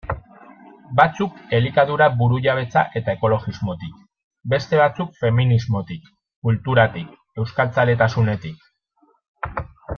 Batzuk 0.99 1.35
elikadura 1.57 2.07
burujabetza 2.21 2.83
eta 3.01 3.15
ekologismotik, 3.19 3.99
beste 4.55 4.81
batzuk 4.81 5.13
feminismotik, 5.21 6.11
kulturatik, 6.49 7.15
euskaltzaletasunetik... 7.45 8.69